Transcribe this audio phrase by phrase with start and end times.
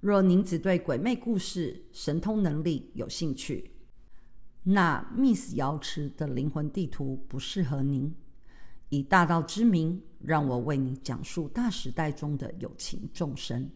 [0.00, 3.70] 若您只对鬼魅故事、神通能力有兴趣，
[4.62, 8.14] 那 Miss 瑶池的灵魂地图不适合您。
[8.88, 13.68] 以大道之名，让我为你讲述大时代中的有情众生。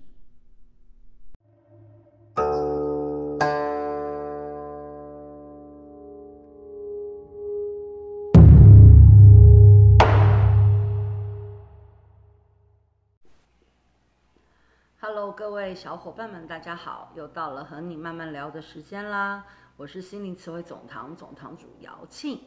[15.40, 17.12] 各位小伙伴们，大家好！
[17.16, 19.42] 又到了和你慢慢聊的时间啦。
[19.78, 22.42] 我是心灵词汇总堂总堂主姚庆。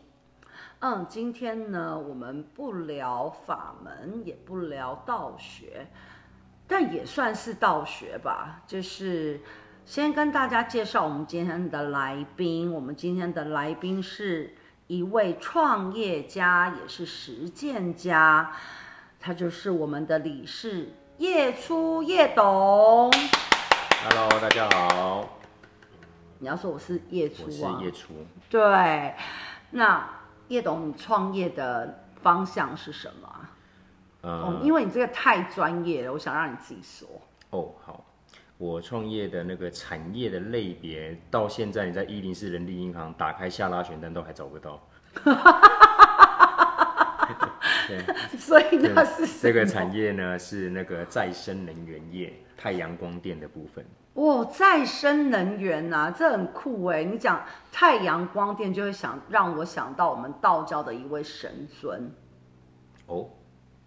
[0.78, 5.88] 嗯，今天呢，我们不聊法门，也不聊道学，
[6.68, 8.62] 但也算是道学吧。
[8.68, 9.42] 就是
[9.84, 12.72] 先跟大家介绍我们今天的来宾。
[12.72, 14.54] 我们今天的来宾是
[14.86, 18.52] 一位创业家，也是实践家，
[19.20, 20.90] 他就是我们的理事。
[21.24, 23.10] 叶初叶董
[24.04, 25.40] ，Hello，大家好。
[26.40, 27.48] 你要说我是叶初啊？
[27.48, 28.14] 我是叶初。
[28.50, 29.16] 对，
[29.72, 30.06] 那
[30.50, 33.30] 叶董，你创业的方向是什么？
[34.24, 37.08] 嗯、哦，因为你这个太专业了，我想让你自己说。
[37.52, 38.04] 哦，好，
[38.58, 44.78] 我创业的那个产业的类别，到现在你在一零四人力银行打开下拉选单都还找不到。
[47.88, 48.04] 对，
[48.38, 53.86] 所以那是这个产业呢，是那个再生能源业，太阳光电的部分。
[54.16, 57.04] 哇，再生能源呐、啊，这很酷哎！
[57.04, 62.12] 你讲太阳光电，就会想让我想到我们道教的一位神尊。
[63.08, 63.28] 哦，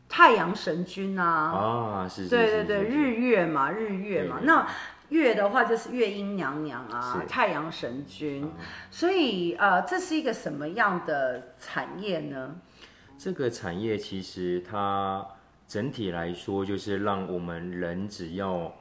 [0.08, 2.04] 太阳神君啊！
[2.04, 4.40] 啊，是，是，对对对，日月嘛，日月嘛。
[4.42, 4.66] 那
[5.10, 8.42] 月的话就是月阴娘娘啊，太阳神君。
[8.42, 8.52] 嗯、
[8.90, 12.56] 所以呃，这是一个什么样的产业呢？
[13.18, 15.26] 这个产业其实它
[15.66, 18.72] 整体来说，就是让我们人只要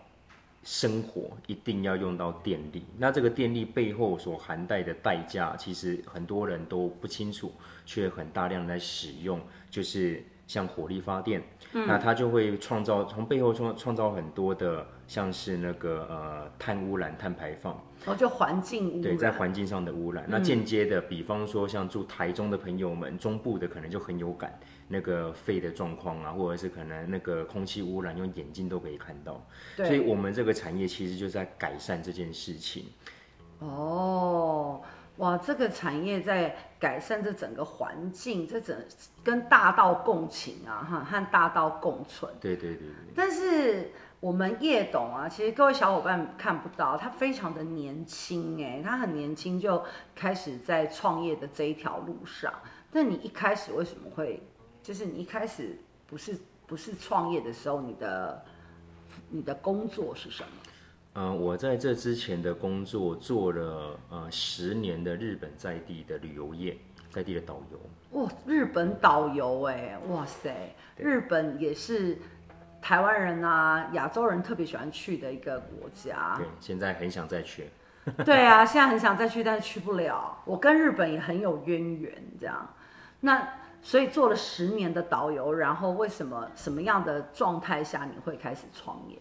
[0.64, 2.84] 生活一定要用到电力。
[2.98, 7.52] 那这个电力背后所含带的代价，其实很多人都不清楚，
[7.86, 11.42] 却很大量来使用，就是像火力发电。
[11.78, 17.78] 嗯、那它就会创造从背后创创造很多的，像是那个呃碳污染、碳排放。
[18.06, 19.02] 哦，就环境污染。
[19.02, 20.24] 对，在环境上的污染。
[20.24, 29.46] 嗯、那间接的，比方说像住台中的朋友们，中部的可能就很有感，那个肺的状况啊，或者是可能那个空气污染，用眼睛都可以看到。
[29.76, 32.86] 所以，我们这个产业其实就在改善这件事情。
[33.60, 34.82] 哦，
[35.18, 36.56] 哇，这个产业在
[36.86, 38.76] 改善这整个环境，这整
[39.24, 42.32] 跟大道共情啊，哈，和大道共存。
[42.40, 43.14] 对对对对。
[43.16, 43.92] 但是。
[44.22, 49.84] 我们叶董啊，其实各位小伙伴看不到，他非常的年轻哎，他很年轻就
[50.16, 52.52] 开始在创业的这一条路上。
[52.92, 54.42] 但你一开始为什么会，
[54.82, 56.36] 就是你一开始不是
[56.66, 58.44] 不是创业的时候，你的
[59.30, 60.50] 你的工作是什么？
[61.16, 66.78] 嗯、呃，我在这之前的工作做了呃十年的日本在地的旅游业，
[67.10, 68.22] 在地的导游。
[68.22, 72.18] 哇，日本导游哎，哇塞，日本也是。
[72.82, 76.36] 台湾人啊，亚洲人特别喜欢去的一个国家。
[76.38, 77.68] 对，现在很想再去。
[78.24, 80.38] 对啊，现在很想再去，但是去不了。
[80.46, 82.70] 我跟日本也很有渊源，这样。
[83.22, 83.42] 那
[83.82, 89.18] 所以做了十年的导游，然后为什么什么样的状态下你会开始创业？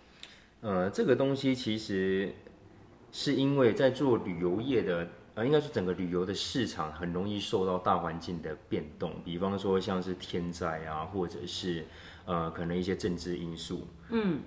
[0.64, 2.32] 呃，这个东西其实
[3.12, 11.84] 是因为在做旅游业的，呃，应该说整个旅游的市场很容易受到大环境的变动，比方说像是天灾啊，或者是。
[12.26, 14.40] 呃，可能一些政治因素，嗯，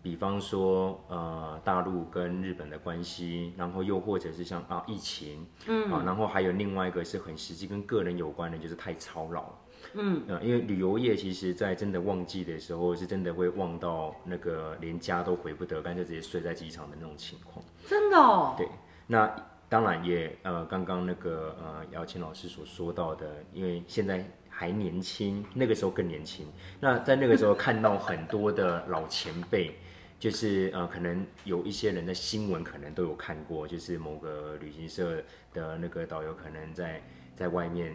[0.00, 9.52] 比方说呃，大陆跟日本的关系，然后又或者是像啊疫情，嗯啊，然后还有另外一个是很实际跟个人有关的，就是太操劳，
[9.94, 18.68] 嗯，呃，因为旅游业其实在真的旺季的时候，是真的会旺到那个连家都回不得，干脆直接睡在机场的那种情况，真的哦，对，
[19.06, 19.34] 那
[19.68, 24.24] 当然也呃，刚刚那个呃瑶沁老师所说到的，因为现在。
[24.58, 26.46] 还年轻，那个时候更年轻。
[26.80, 29.74] 那在那个时候看到很多的老前辈，
[30.18, 35.22] 就是呃，可能有一些人的新闻可能都有看过，就是某个旅行社
[35.52, 37.02] 的那个导游可能在
[37.34, 37.92] 在外面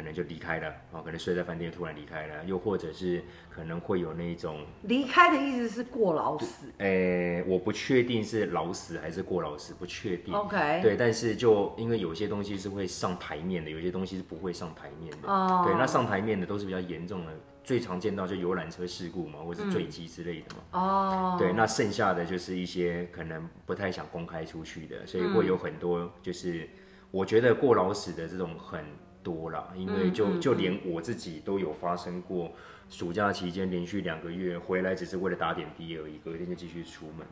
[0.00, 10.32] 可能就离开了哦，可能睡在饭店突然离开了，又或者是可能会有那种离开的意思是过劳死，诶、欸，我不确定是劳死还是过劳死，不确定。
[10.32, 15.28] OK，对，但是就因为有些东西是会上台面的，有些东西是不会上台面的。
[15.28, 17.32] 哦、oh.，对，那上台面的都是比较严重的，
[17.62, 20.62] 最常见到就游览车事故嘛，或是坠机之类的嘛。
[20.80, 26.66] 哦、嗯，对，那剩下的就是一些可能不太想公开出去的，所以会有很多就是
[27.10, 28.82] 我觉得过劳死的这种很。
[29.22, 32.52] 多了，因为就就连我自己都有发生过，
[32.88, 37.26] 暑假期间连续两个月回来只是为了打点滴而已，隔天就继续出门，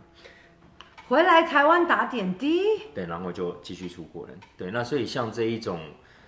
[1.08, 2.62] 回来台湾打点滴，
[2.94, 5.81] 对，然后就继续出国了，对，那所以像这一种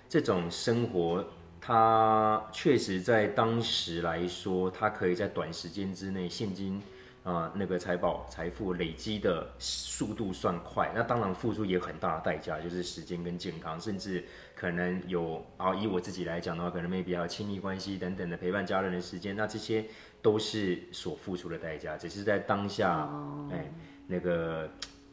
[0.09, 1.25] 这种生活，
[1.61, 6.83] 它确实在当时来说，它可以在短时间之内现金。
[7.23, 14.25] 啊、呃，那个财宝财富累积的速度算快，那当然付出也有很大的代价，就是时间跟健康，甚至
[14.57, 19.85] 可能有啊，以我自己来讲的话，可能 maybe 还有亲密关系等等的陪伴家人的时间，那这些
[20.23, 23.07] 都是所付出的代价，只是在当下，
[23.53, 23.73] 哎、欸，
[24.07, 24.67] 那个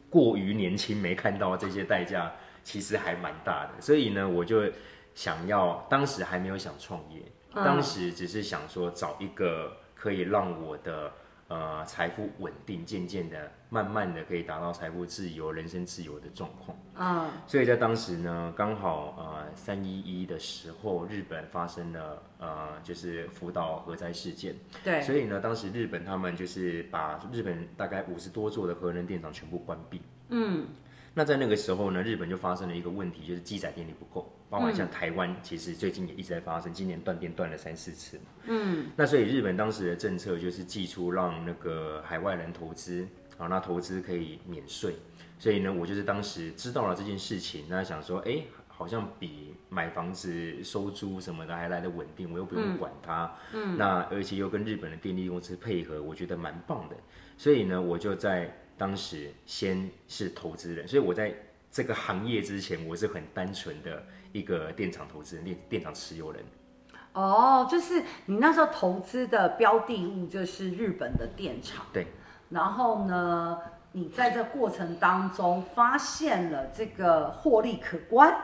[0.08, 2.32] 过于年轻没看到这些代价，
[2.64, 4.62] 其实还蛮大的，所以呢，我就
[5.14, 7.20] 想要，当时还没有想创业，
[7.52, 11.12] 当时只是想说找一个可以让我的。
[11.48, 16.76] 呃，财富稳定，渐渐的、慢慢的可以达到财富自由、人生自由的状况。
[16.94, 24.54] 啊，所以在当时呢，刚好呃三一一的时候，日本发生了呃就是福岛核灾事件。
[24.84, 25.00] 对。
[25.00, 30.02] 所以呢，当时日本他们就是把日本大概五十多座的核能电厂全部关闭。
[30.28, 30.66] 嗯。
[31.14, 34.30] 那在那个时候呢，日本就发生了一个问题，就是机载电力不够。
[34.50, 38.18] 包括像台湾，其实最近也一直在发生，今年断电断了三四次。
[38.46, 43.06] 嗯，那所以日本当时的政策就是寄出让那个海外人投资，
[43.36, 44.94] 啊，那投资可以免税。
[45.38, 53.32] 所以呢，我就是当时知道了这件事情，那想说，哎、欸，好像比买房子收租什么的还来得稳定，我又不用管它。
[53.52, 56.96] 嗯，那而且又跟日本的电力公司配合，我觉得蛮棒的。
[57.36, 61.32] 所以呢，我就在当时先是投资人，所以我在
[61.70, 64.02] 这个行业之前，我是很单纯的。
[64.30, 66.44] 一个电厂投资人，电电厂持有人。
[67.14, 71.86] 哦，就是你那时候投资的标的物就是日本的电厂。
[71.94, 72.06] 对。
[72.50, 73.58] 然后呢，
[73.92, 78.36] 你在这过程当中发现了这个获利可观，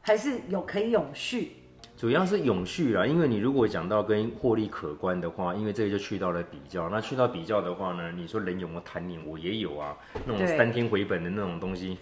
[0.00, 1.65] 还是有可以永续？
[1.96, 6.90] 主要是永续啦，因为你如果讲到跟获利可观的话，因为这个就去到了比较。
[6.90, 9.18] 那去到比较的话呢，你说人有没有贪念？
[9.26, 9.96] 我也有啊，
[10.26, 11.96] 那种三天回本的那种东西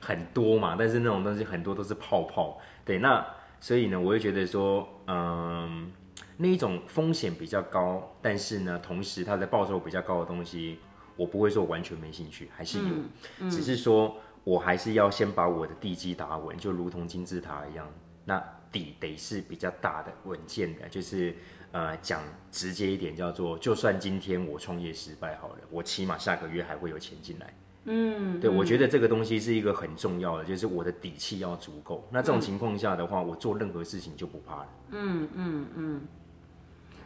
[0.00, 2.58] 很多嘛，但是那种东西很多都是泡泡。
[2.84, 3.26] 对，那
[3.58, 5.90] 所以呢，我会觉得说，嗯，
[6.36, 10.78] 那一种风险比较高，但是呢，同时它的报酬比较高的东西，
[11.16, 13.10] 我不会说完全没兴趣，还是有，嗯
[13.40, 14.14] 嗯、只是说
[14.44, 17.90] 我还是要先把我的地基打稳，就如同金字塔一样，
[18.26, 18.44] 那。
[18.70, 21.34] 底得是比较大的、稳健的，就是
[21.72, 27.54] 呃讲直接一点，叫做就算今天我创业失败好了，我起码下个月还会有钱进来。
[27.88, 32.06] 嗯，对嗯，我觉得这个东西是一个很重要的，就是我的底气要足够。
[32.10, 34.68] 那这种情况下的话，嗯，我做任何事情就不怕了。
[34.90, 36.00] 嗯嗯嗯。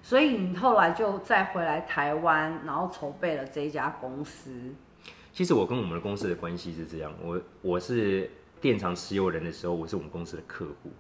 [0.03, 4.51] 所以你后来就再回来台湾，然后筹备了这一家公司。
[5.31, 8.31] 其实我跟我们的公司的关系是这样，我我是
[8.63, 10.91] 电厂持有人的时候，我是我们公司的客户。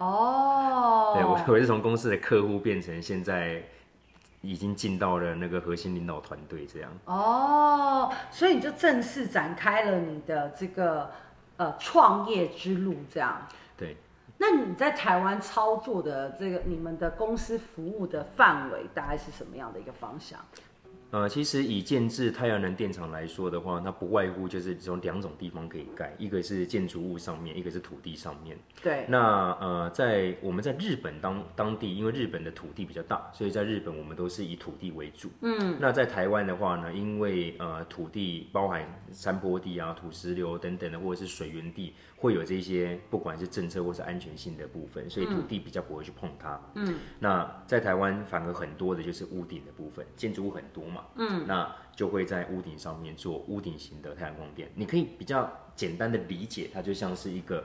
[0.00, 3.62] 哦、oh.，对，我 我是从公司的客户变成现在
[4.40, 6.90] 已经进到了那个核心领导团队这样。
[7.04, 11.10] 哦、oh,，所以你就正式展开了你的这个
[11.58, 13.46] 呃创业之路这样。
[13.76, 13.94] 对。
[14.38, 20.40] 那你在台湾操作的这个你们的公司服务的范围大概是什么样的一个方向？
[21.10, 28.56] 呃，其实以建置太阳能电厂来说的话，它不外乎就是从两种地方可以盖，一个是建筑物上面，一个是土地上面。
[28.82, 29.04] 对。
[29.08, 35.28] 那呃，在我们在日本当当地，因为日本的土地比较大，所以在日本我们都是以土地为主。
[35.42, 35.76] 嗯。
[35.80, 46.60] 那在台湾的话呢，因为呃土地包含山坡地啊、土石流等等的，或者是水源地，会有这些不管是政策或是安全性的部分，所以土地比较不会去碰它。
[46.74, 46.98] 嗯。
[47.18, 51.04] 那在台湾反而很多的就是屋顶的部分，建筑物很多嘛。
[51.16, 54.70] 嗯，那就会在屋顶上面做屋顶型的太阳光电。
[54.74, 57.64] 你可以比较简单的理解，它就像是一个，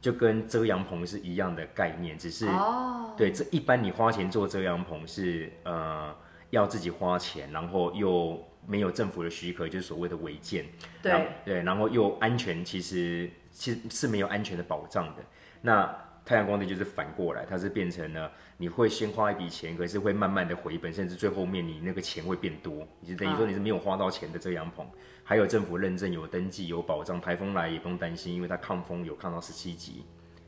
[0.00, 6.14] 就跟遮阳棚是一样的概念，只是哦，对，这一般你花钱做遮阳棚是呃
[6.50, 10.66] 要自己花钱，然后又没有政府的许可，就是所谓的违建，
[11.02, 11.28] 对。
[11.44, 15.22] 对，然后又安全，其实其实是没有安全的保障的。
[15.62, 24.84] 那太阳光电就是反过来，它是变成了你会先花一笔钱，可是会慢慢的回本，甚至最后面你那个钱会变多，你就等于说你是没有花到钱的遮阳棚，
[25.22, 30.04] 还有政府认证、有登记、有保障，台风来也不用担心，因为它抗风有抗到十七级，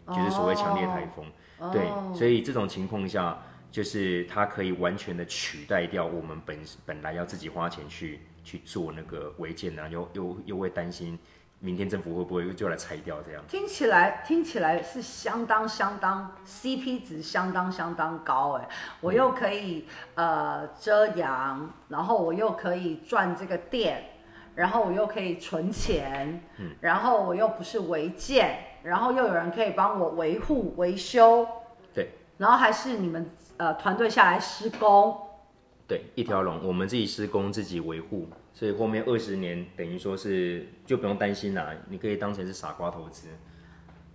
[0.08, 1.24] 就是所谓强烈台风。
[1.72, 11.18] 对，所以这种情况下，就是它可以完全的取代掉我们本本来要自己花钱去去做那个违建啊，又又又会担心。
[11.60, 13.42] 明天政府会不会就来拆掉这样？
[13.48, 18.68] 听起来听起来是相当相当 CP 值相当相当高哎，
[19.00, 19.84] 我又可以、
[20.14, 24.04] 嗯、呃遮阳，然后我又可以赚这个电，
[24.54, 31.44] 然后我又可以存钱，嗯，然后我又不是违建，然后又有人可以帮我维护维修，
[31.92, 33.28] 对，然后还是你们
[33.58, 35.16] 呃团队下来施工，
[35.86, 38.26] 对，一条龙，我们自己施工自己维护。
[38.54, 43.28] 所以后面二十年等于说是就不用担心啦，你可以当成是傻瓜投资。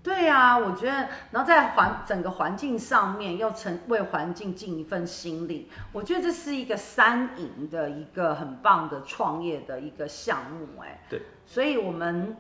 [0.01, 10.99] 对呀、啊，我觉得，然后在环整个环境上面又成为环境尽一份心力，我觉得这是一个三赢的一个很棒的创业的一个项目哎。
[11.09, 12.35] 对，所以我们。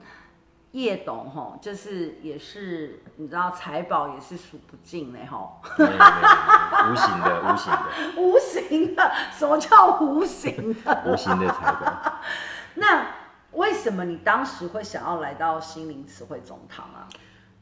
[0.73, 7.83] 叶董吼，就是也是你知道财宝也是数不尽的吼，无形的 无形的
[8.17, 11.03] 无形的，什么叫无形的？
[11.05, 12.13] 无形的财宝。
[12.73, 13.05] 那
[13.51, 17.07] 为什么你当时会想要来到心灵词汇总堂啊？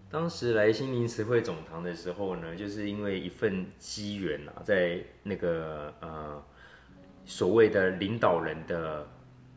[0.10, 6.42] 当时来心灵词汇总堂的时候呢，就是因为一份机缘啊，在那个呃
[7.26, 9.06] 所谓的领导人的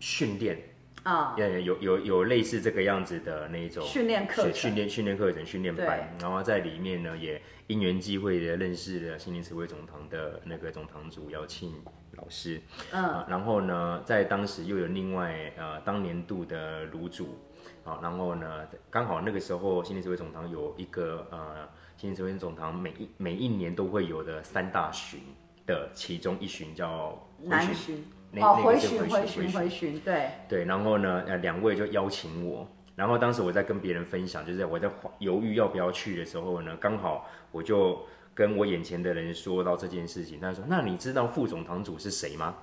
[0.01, 0.74] 训练。
[1.05, 11.75] 啊，有有有有类似这个样子的那一种训练课程、训练训练课程、训练班，然后在里面呢，也因缘际会的认识了心灵词汇总堂的那个总堂主姚庆
[12.13, 12.59] 老师，
[12.91, 17.39] 嗯、啊，然后呢，在当时又有另外呃当年度的炉主，
[17.85, 21.69] 啊，然后呢，刚好那个时候心灵词汇总堂有一个呃
[21.99, 25.21] 心灵词汇总堂每一每一年都会有的三大巡
[25.67, 28.03] 的其中一巡叫南巡。
[28.43, 34.89] 哦，回巡回巡回巡，对对，然后呢，呃，两位就邀请我，然后当时我在跟别人分享，就是我在
[35.19, 42.55] 犹豫要不要去的时候呢，刚好我就跟我眼前的人说到这件事情，他说：“那你知道副总堂主是谁吗？”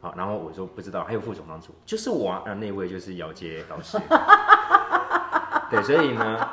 [0.00, 3.98] 好，然后我说不知道，还有副总堂主就是我啊，那那位就是姚杰老师。
[5.70, 6.48] 对，所以呢，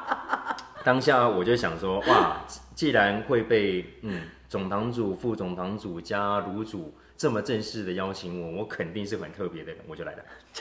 [0.83, 2.37] 当下我就想说，哇，
[2.75, 6.93] 既然会被嗯总堂主、副总堂主加炉主。
[7.17, 10.19] 这么正式的邀请我，我肯定是很特别的人，我就来了。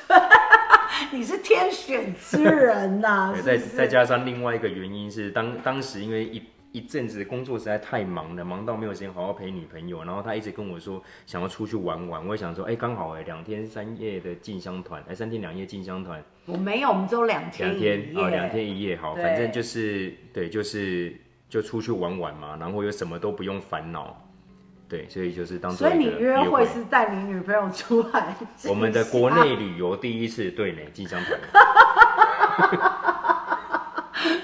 [1.13, 3.41] 你是天选之人呐、 啊！
[3.45, 16.25] 再再加上另外一个原因是，当当时因为一一阵子工作实在太忙了，忙到没有时间好好陪女朋友，然后他一直跟我说想要出去玩玩，我也想说，哎，刚好哎，两天三夜的进香团，哎，三天两夜进香团。
[16.47, 17.69] 我没有，我们只有两天。
[17.69, 21.15] 两天啊，两天一夜，好，反正就是对，就是
[21.49, 24.23] 就出去玩玩嘛，然后又什么都不用烦恼。
[24.89, 25.89] 对，所以就是当做。
[25.89, 28.37] 所以你约会是带你女朋友出来？
[28.69, 31.41] 我们的国内旅游第一次对呢，进香团。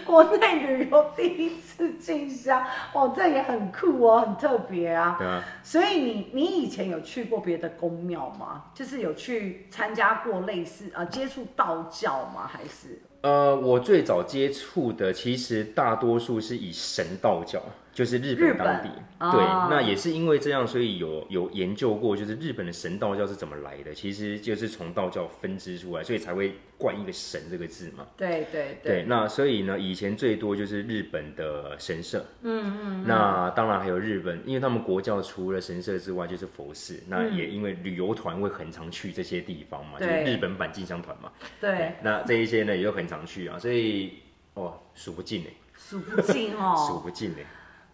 [0.05, 5.15] 国内旅游第一次进香，哦，这也很酷哦，很特别啊。
[5.17, 5.43] 对啊。
[5.63, 8.65] 所以你你以前有去过别的宫庙吗？
[8.75, 12.51] 就是有去参加过类似呃接触道教吗？
[12.53, 13.01] 还是？
[13.23, 17.63] 呃，我最早接触的其实大多数是以神道教。
[17.93, 28.07] 就是日本当地，对，那也是因为这样，所以有有研究过，就是日本的神道教是怎么来的，其实就是从道教分支出来，所以才会冠一个神这个字嘛。
[28.17, 29.05] 对对对，对。
[29.07, 33.05] 那所以呢，以前最多就是日本的神社，嗯嗯，嗯。
[33.07, 41.31] 那当然还有日本，因为他们国教除了神社之外就是佛寺，嗯、那也因为旅游团会很常去这些地方嘛，就是日本版进香团嘛。
[41.61, 41.93] 对，对。
[42.03, 44.15] 那这一些呢，也就很常去啊，所以
[44.55, 47.37] 哦，数不尽呢，数不尽哦， 数不尽呢。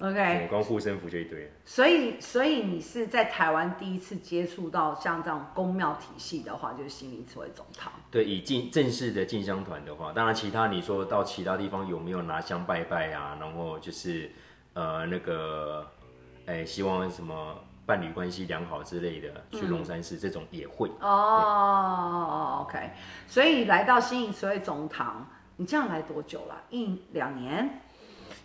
[0.00, 1.50] OK，光护身符就一堆。
[1.64, 7.92] 所以，所以你是在台湾第一次接触到像这种宫庙体系的话，就是心灵词汇总堂。
[8.08, 13.36] 对，以进正式的进香团的话，当然其他你说到其他地方有没有拿香拜拜啊？
[13.40, 14.30] 然后就是
[14.74, 15.84] 呃那个，
[16.46, 20.88] 哎，希望什么伴侣关系良好之类的，去龙山寺这种也会。
[21.00, 22.90] 哦、oh，OK。
[23.26, 25.26] 所以来到心灵词汇总堂，
[25.56, 26.54] 你这样来多久了？
[26.70, 27.80] 一两年？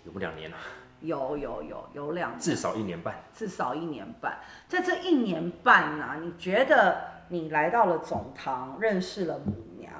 [0.04, 0.58] 有不两年了。
[1.04, 4.40] 有有有有两年，至少一年半，至少一年半。
[4.70, 9.92] 在这一年半呢、啊，你觉得你来到了总堂，认识了母娘，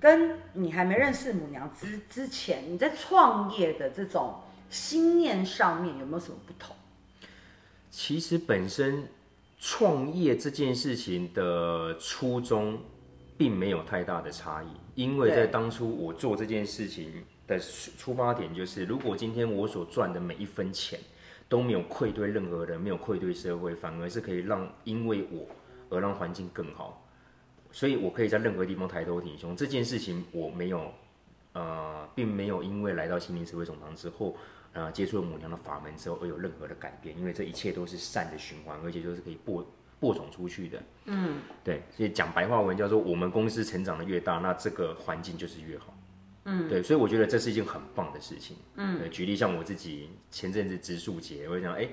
[0.00, 4.34] 跟你还没认识母娘之之前，你在创业的这种
[4.68, 6.74] 心念上面有没有什么不同？
[7.90, 9.08] 其实本身
[9.60, 12.80] 创业这件事情的初衷，
[13.36, 17.24] 并没有太大的差异，因为在当初我做这件事情。
[17.48, 21.00] 的出发点就是，如果今天我所赚的每一分钱
[21.48, 25.46] 都没有愧对任何人，没有愧对社会，反而是可以让因为我
[25.88, 27.08] 而让环境更好，
[27.72, 29.56] 所以我可以在任何地方抬头挺胸。
[29.56, 30.92] 这件事情我没有
[31.54, 34.36] 呃并没有因为来到心灵慈惠总堂之后，
[34.74, 39.66] 呃，接触了母娘的法门之后而有任何的改变，因为这一切都是善的循环，而且就是可以播
[39.98, 40.82] 播种出去的。
[41.06, 45.94] 嗯，对，所以讲白话文叫做我们公司成长的越大，那这个环境就是越好。
[46.50, 48.56] 嗯，对，所以我觉得这是一件很棒的事情。
[48.76, 51.86] 嗯，对，举例像我自己前阵子植树节，我就想，哎，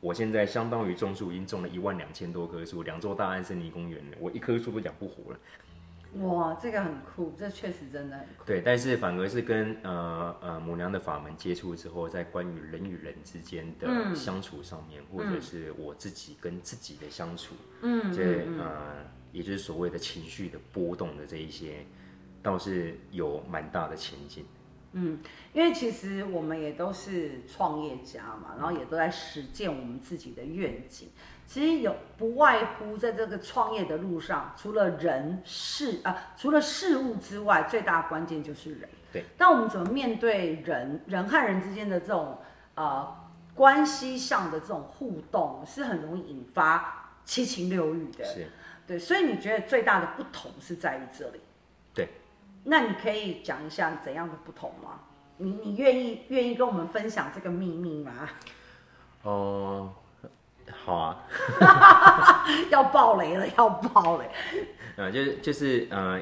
[0.00, 5.38] 我现在相当于种树已经种了一万两千多棵树，两座大安森林公园了，我一棵树都养不活了。
[6.20, 8.44] 哇，这个很酷，这确实真的很酷。
[8.44, 21.86] 对，但是反而是跟呃呃母娘的法门接触之后，在关于人与人之间的相处上面，嗯、或者是我自己跟自己的相处，嗯，这呃，也就是所谓的情绪的波动的这一些。
[22.42, 24.44] 倒是有蛮大的前景，
[24.92, 25.20] 嗯，
[25.52, 31.08] 因为其实我们也都是创业家嘛，然后也都在实践我们自己的愿景。
[31.46, 38.88] 其实有不外乎在这个创业的路上，除了人事啊、呃，除了事物之外，最大的关键就是人。
[39.12, 42.38] 对，那我们怎么面对人人和人之间的这种
[42.74, 43.14] 呃
[43.54, 48.24] 关系上的这种互动，是很容易引发七情六欲的。
[48.24, 48.46] 是，
[48.86, 51.40] 对，所以你觉得最大的不同是在于这里？
[52.64, 52.70] 对。
[52.70, 55.00] 那你可以讲一下怎样的不同吗？
[55.38, 58.28] 你你愿意愿意跟我们分享这个秘密吗？
[59.22, 59.92] 哦、
[60.22, 60.30] 呃，
[60.84, 64.30] 好啊， 要爆雷了，要爆雷。
[64.96, 66.20] 呃，就是就是呃，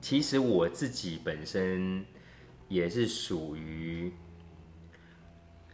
[0.00, 2.04] 其实我自己本身
[2.68, 4.12] 也是属于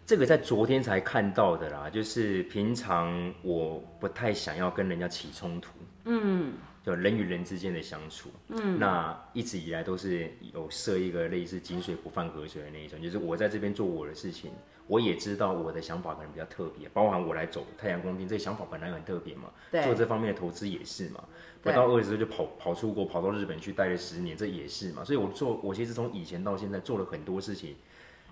[0.06, 1.90] 这个，在昨天才看到的啦。
[1.90, 5.70] 就是平常我不太想要跟人家起冲突。
[6.04, 6.54] 嗯。
[6.86, 14.52] 就人与人之间的相处，嗯，那一直以来都是有设一个类似井水不犯河水的那一种，就是我在这边做我的事情，
[14.86, 21.24] 我也知道我的想法可能比较特别，包含我来走太阳宫殿，这个想法本来很特别嘛，对，做这方面的投资也是嘛，
[21.60, 27.74] 不到二十岁就跑跑出国，跑到日本去待了十年，这也是嘛，所以我做我其实从以前到现在做了很多事情，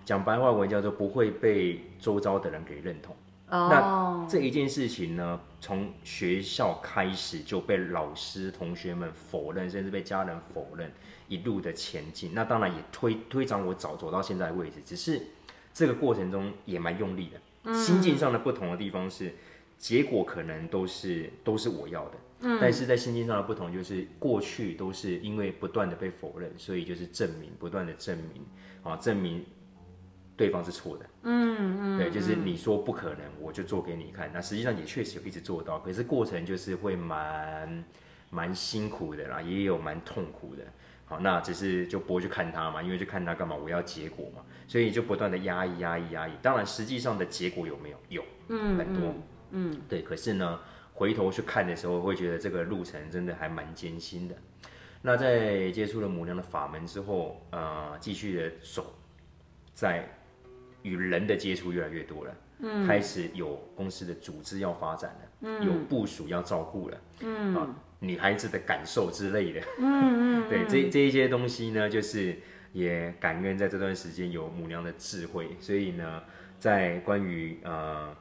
[0.05, 3.13] 讲白话文叫做不会被周遭的人给认同。
[3.47, 3.69] Oh.
[3.69, 10.91] 那这一件事情呢，从学校开始就被老师、同学们否认，甚至被家人否认，
[11.27, 12.31] 一路的前进。
[12.33, 15.21] 那当然也推推长我早走到现在的位置，只是
[15.71, 17.69] 这个过程中也蛮用力的。
[17.69, 17.79] Mm.
[17.79, 19.31] 心境上的不同的地方是，
[19.77, 22.57] 结果可能都是都是我要的，mm.
[22.59, 28.43] 但是在心境上的不同就是，过去都是因为不断的被否认，所以就是证明，不断的证明
[28.81, 29.45] 啊，证明。
[30.37, 34.29] 对方是错的，嗯嗯，对，就是你说不可能，我就做给你看。
[34.33, 37.83] 那实际上也确实有一直做到，可是过程就是会蛮
[38.29, 40.63] 蛮辛苦的啦，也有蛮痛苦的。
[41.05, 43.55] 好，那只是就不会去看他嘛，因为去看他干嘛？
[43.55, 46.31] 我要结果嘛，所以就不断的压抑压抑压抑。
[46.41, 47.97] 当然，实际上的结果有没有？
[48.09, 49.13] 有，嗯，很多，
[49.51, 50.01] 嗯，对。
[50.01, 50.59] 可是呢，
[50.95, 54.35] 回头去看的时候，会觉得这个路程真的还蛮艰辛的。
[55.03, 58.95] 那在接触了母娘的法门之后，呃，继续的走
[59.73, 60.09] 在。
[60.85, 72.37] 与人的接触越来越多了，嗯，开始有公司的组织要发展了，嗯，有部署要照顾了，嗯，啊，女孩子的感受之类的，嗯嗯， 对，这这一些东西呢，就是
[72.71, 76.21] 也感恩在这段时间有母娘的智慧，所以呢，
[76.59, 78.15] 在关于呃，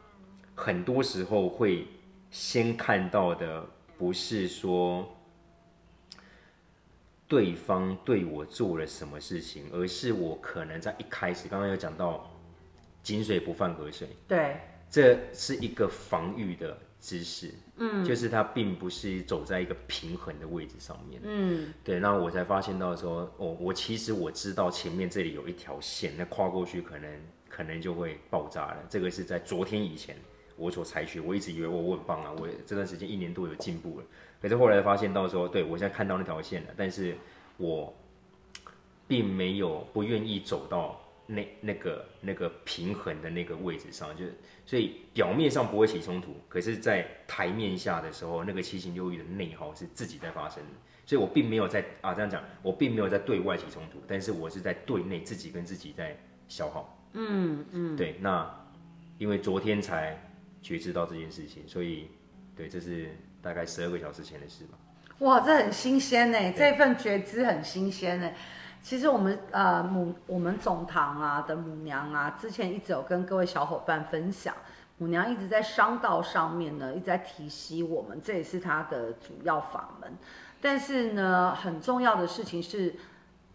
[0.55, 1.87] 很多时候会
[2.31, 5.15] 先看到的不是说
[7.29, 12.31] 对方对我做了什么事情，而是我可能在一开始刚刚有讲到。
[13.05, 14.57] 井水不犯河水，对，
[14.91, 28.79] 这是一个防御的姿势，嗯，就是它并不是走在一个平衡的位置上面，嗯，对，那我才发现到说，哦，我其实我知道前面这里有一条线，那跨过去可能可能就会爆炸了。
[28.89, 30.17] 这个是在昨天以前
[30.57, 34.07] 我所采取，我一直以为我我很棒啊，我这段时间一年多有进步了，
[34.41, 37.15] 可是后来发现到说，对，我现在看到那条线了，但是
[37.59, 37.95] 我
[39.07, 40.99] 并没有不愿意走到。
[41.27, 44.25] 那那个那个平衡的那个位置上，就
[44.67, 50.71] 所以表面上不会起冲突，可是，在台面下的时候，那个七情六欲的内耗是自己在发生的。
[51.07, 56.17] 所以我并没有在啊这样讲，我并没有在对外起冲突，但是我是在对内自己跟自己在
[56.49, 56.99] 消耗。
[57.13, 58.17] 嗯嗯，对。
[58.21, 58.51] 那
[59.19, 60.19] 因为昨天才
[60.63, 62.09] 觉知到这件事情，所以
[62.57, 63.11] 对，这是
[63.43, 64.79] 大概十二个小时前的事吧。
[65.19, 68.33] 哇，这很新鲜呢，这份觉知很新鲜呢。
[68.85, 74.55] 其实我们呃母我们总堂啊的母娘啊，之前一直有跟各位小伙伴分享，
[74.99, 80.13] 母娘一直在商道上面呢，一直在提醒我们，这也是她的主要法门。
[80.61, 82.95] 但是呢，很重要的事情是，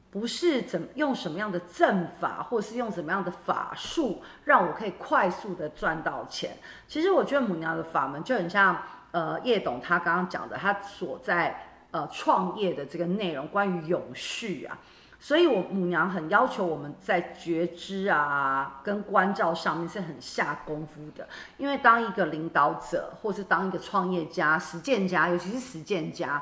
[0.09, 6.57] 不是怎用什么样的阵法，或是用什么样的法术，让我可以快速的赚到钱。
[6.87, 8.75] 其实我觉得母娘的法门就很像
[9.11, 14.75] 呃叶董他刚刚讲的，他所在呃创业的这个内容，关于永续啊。
[15.21, 21.27] 所以我母娘很要求我们在觉知啊跟关照上面是很下功夫的，
[21.57, 26.41] 因为当一个领导者或是当一个创业家、实践家，尤其是实践家。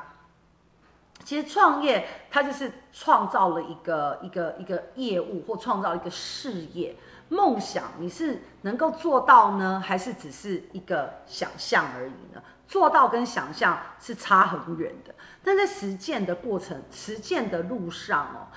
[1.23, 6.95] 其实创业，它就是创造了一个一个一个业务，或创造一个事业。
[7.29, 12.41] 梦想你是能够做到呢，还是只是一个想象而已呢？
[12.67, 15.15] 做到跟想象是差很远的。
[15.43, 18.47] 但在实践的过程、实践的路上哦，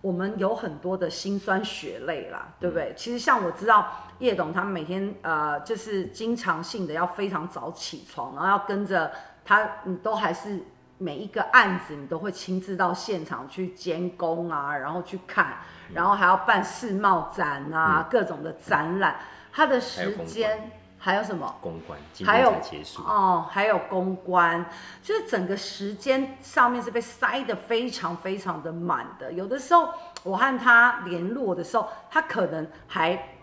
[0.00, 2.94] 我们有很多的辛酸血泪啦，对不对？
[2.96, 3.86] 其实像我知道
[4.18, 9.12] 叶董他每天呃，就是经常性的要非常早起床，然后要跟着
[9.44, 10.64] 他，你都还是。
[11.00, 15.58] 每一个案子，你都会亲自到现场去监工啊，然后去看，
[15.94, 19.14] 然后还要办世贸展啊，嗯、各种的展览。
[19.52, 21.54] 他的时间还有什么？
[21.60, 24.64] 公关，还有结束哦，还有公关，
[25.02, 29.32] 就是整个时间上面是被塞得非常非常的满的。
[29.32, 29.88] 有的时候
[30.24, 33.34] 我和他联络的时候，他可能还。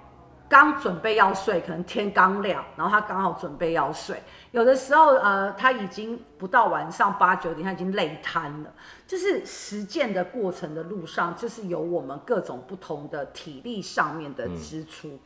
[0.48, 4.22] 刚准备要睡，可能天刚亮，然后他刚好准备要睡。
[4.52, 8.72] 有的时候，呃，他已经不到晚上八九点，他已经累瘫了。
[9.08, 15.20] 就是实践的过程的路上，就是有我们各种不同的体力上面的支出，嗯、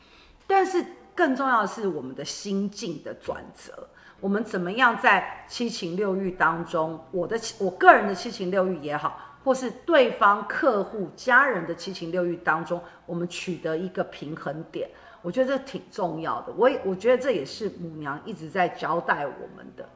[0.48, 0.86] 但是
[1.20, 3.90] 更重要的是我们的心境的转折。
[4.22, 14.90] 我们怎么样在七情六欲当中，我的我个人的七情六欲也好，或是对方客户家人的七情六欲当中，我们取得一个平衡点。
[15.22, 19.90] 我觉得这挺重要的，我也我觉得这也是母娘一直在交代我们的。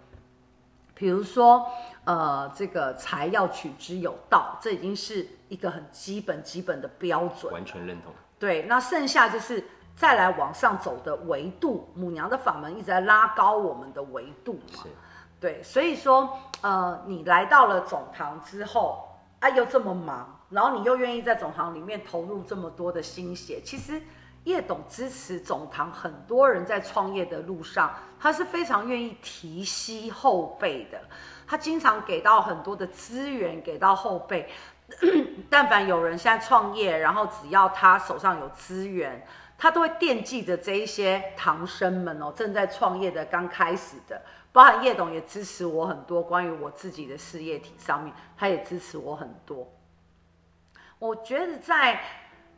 [0.94, 1.66] 比如说，
[2.04, 8.12] 呃，这个财要取之有道，这已经是一个很基本基本的标准，完全认同。
[8.38, 9.64] 对，那剩下就是
[9.96, 14.84] 再来往上走的维度，母娘的法门一直在拉高我们的维度嘛。
[14.84, 14.90] 是。
[15.40, 19.08] 对，所以说，呃，你来到了总堂之后，
[19.40, 24.02] 啊，又这么忙，然后你又愿意在总堂里面投入这么多的心血，其实。
[24.46, 31.00] 叶董支持总堂，很多人在创业的路上，他是非常愿意提携后辈的。
[31.48, 34.50] 他经常给到很多的资源给到后辈。
[35.50, 39.26] 但凡有人现在创业，然后只要他手上有资源，
[39.64, 44.22] 他都会惦记着这一些唐生们哦，正在创业的刚开始的。
[44.52, 49.72] 包含叶董也支持我很多关于我自己的事业体上面，他也支持我很多。
[51.00, 51.98] 我觉得在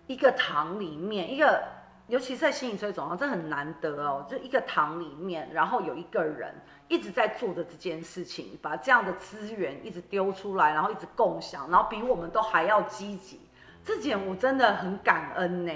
[0.07, 1.63] 一个堂里面，一个。
[2.07, 4.27] 尤其是在心理催总堂，这很难得哦。
[4.29, 6.53] 就一个堂里面，然后有一个人
[6.87, 13.41] 一直在做的这件事情，把这样的资源一直丢出来，然后一直共享，然后比我们都还要积极。
[13.83, 15.73] 这点我真的很感恩呢。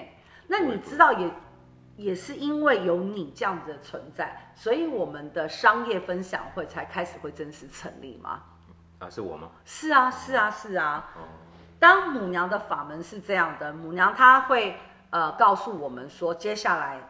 [0.49, 1.27] 那你知道也，
[1.95, 8.41] 也也是因为有你这样子的存在，所以我们的商业分享会才开始会正式成立吗？
[8.99, 9.49] 啊，是我吗？
[9.63, 11.11] 是啊，是啊，是啊。
[11.15, 11.21] 哦
[11.79, 14.77] 当母娘的法门是这样的，母娘她会。
[15.11, 17.01] 呃，告诉我们说接下来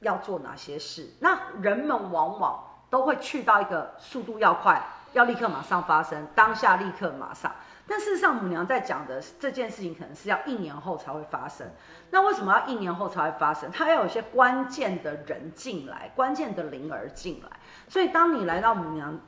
[0.00, 1.10] 要做哪些事。
[1.20, 4.82] 那人们往往都会去到一个速度要快，
[5.14, 7.50] 要立刻马上发生，当下立刻马上。
[7.86, 11.66] 但事实上，母娘在讲的这件事情，可能是要一年后才会发生。
[12.10, 13.70] 那为什么要一年后才会发生？
[13.70, 17.50] 它要有些关键的人进来，关键的灵儿进来。
[17.88, 19.18] 所以，当你来到母娘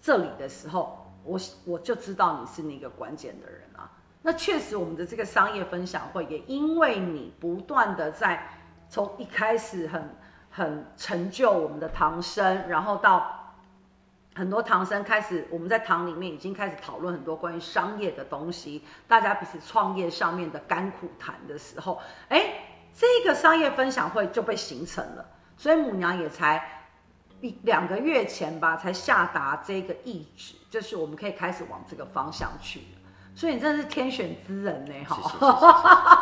[0.00, 3.88] 这里的时候，我我就知道你是那个关键的人啊。
[4.22, 8.44] 那确实，我们的这个商业分享会也因为你不断的在
[8.88, 10.10] 从一开始很
[10.50, 13.39] 很成就我们的唐僧，然后到
[14.34, 22.54] 很多唐僧开始，我们在堂里面已经开始讨论很多关于商业的东西，大家彼此创业上面的甘苦谈的时候，哎，
[22.94, 26.84] 这个商业分享会就被形成了，所以母娘也才
[27.40, 32.82] 一两个月前吧，才下达这个意志，就是我们可以开始往这个方向去。
[33.40, 35.16] 所以你真的是天选之人呢，哈！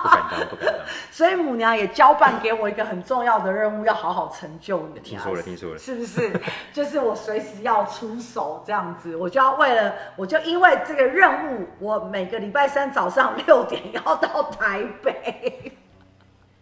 [0.04, 0.86] 不敢当，不敢当。
[1.10, 5.00] 所以母娘也交办给我一个很重要的任务，要好好成就你。
[5.00, 6.40] 听说了，听说了，是不是？
[6.72, 15.72] 就是我随时要出手这样子，我就要为了，我就因为这个任务，我每个礼拜三早上六点要到台北，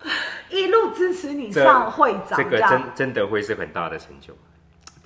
[0.48, 4.32] 一路支持你上会长，这，这个真真的会是很大的成就。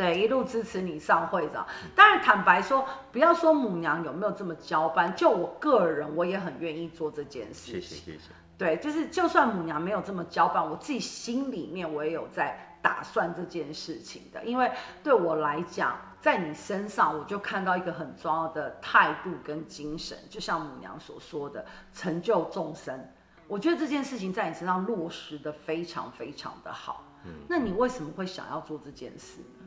[0.01, 1.67] 对，一路支持你上会长。
[1.95, 7.83] 当然，坦白说，不要说母娘有没有这么交班，就我个人，我也很愿意做这件事情。
[7.83, 8.31] 谢谢谢谢。
[8.57, 14.43] 对，就是就算母娘没有这么交班，我自己心里面我也有在打算这件事情的。
[14.43, 22.99] 因为对我来讲，在你身上我就看到一个很重要的态度跟精神，就像母娘所说的，成就众生。
[23.47, 27.05] 我觉得这件事情在你身上落实的非常非常的好。
[27.27, 29.60] 嗯，那你为什么会想要做这件事呢？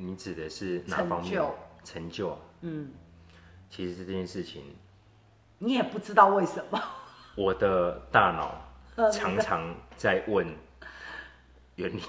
[0.00, 1.24] 你指的是哪方面？
[1.24, 2.38] 成就，成就啊。
[2.60, 2.90] 嗯，
[3.68, 4.62] 其实这件事情，
[5.58, 6.80] 你也不知道为什么。
[7.34, 10.46] 我的大脑常常在问
[11.74, 12.00] 原理，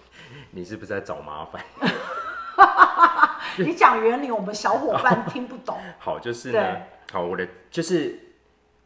[0.52, 1.64] 你是不是在找麻烦？
[3.56, 5.78] 你讲原理，我们小伙伴听不懂。
[5.98, 6.76] 好，就是呢，
[7.10, 8.18] 好，我的就是，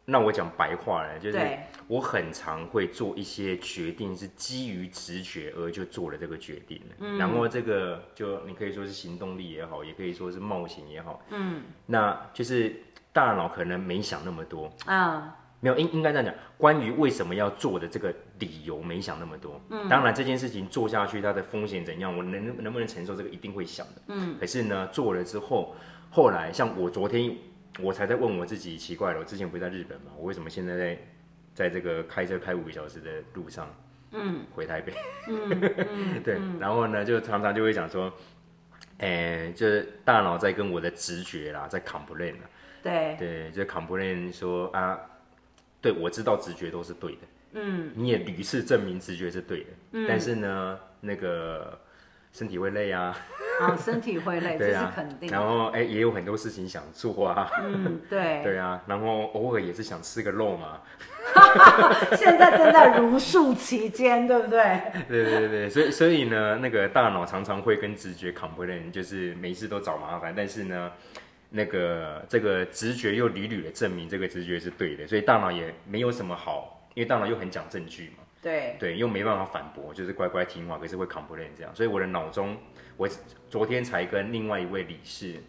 [0.05, 6.81] 那我讲白话呢，就是对我很常会做一些决定，是基于直觉而就做了这个决定。
[6.99, 11.21] 嗯，然后这个就你可以说是行动力也好，也可以说是冒险也好。
[11.29, 12.75] 嗯，那就是
[13.13, 14.71] 大脑可能没想那么多。
[14.85, 15.37] 啊。
[15.61, 16.35] 没有，应应该这样讲。
[16.57, 19.59] 关于为什么要做的这个理由，没想那么多。
[19.69, 24.01] 嗯，当然这件事情做下去，它的风险怎样，我能能不能承受这个，一定会想的。
[24.09, 25.73] 嗯，可是呢，做了之后，
[26.11, 27.35] 后来像我昨天，
[27.79, 30.99] 我才在问我自己，奇怪了，我之前不是在日本嘛，我为什么现在在
[31.55, 33.67] 在这个开车开五个小时的路上，
[34.11, 34.93] 嗯，回台北？
[35.27, 35.49] 嗯，
[35.89, 38.13] 嗯对，然后呢，就常常就会讲说，
[38.99, 42.41] 哎，就是大脑在跟我的直觉啦，在 complain 啦。
[42.83, 44.99] 对对，就 complain 说啊。
[45.81, 47.19] 对，我知道直觉都是对的，
[47.53, 51.79] 嗯，你也屡次证明直觉是对的，嗯，但是呢，那个
[52.35, 53.15] 身体会累啊，
[53.61, 55.29] 啊，身体会累， 这是肯定。
[55.31, 60.81] 然后哎，也有很多事情想做啊，嗯，对， 对啊，然后偶尔也是想吃个肉嘛，
[62.17, 64.81] 现在正在如数期间，对不对？
[65.07, 70.91] 对对对对，所以所以呢，那个大脑常常会跟直觉 complain，就是每次都找麻烦，但是呢。
[71.51, 78.24] 那个这个直觉又屡屡的证明这个直觉是对的，所以大脑也没有什么好，因为大脑又很讲证据嘛。
[78.45, 81.73] 对对，又没办法反驳，就是乖乖听话，可是会 complain 这样。
[81.73, 82.55] 所以我的脑中，
[82.95, 83.09] 我
[83.49, 85.41] 昨天才跟另外一位理事，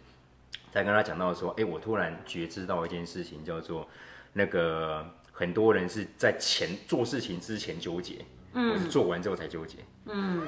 [0.71, 3.87] 才跟他讲到说，哎，我突然觉知到一件事情，叫做
[4.33, 10.47] 那个很多人是在前做事情之前纠结，嗯，我是做完之后才纠结，嗯，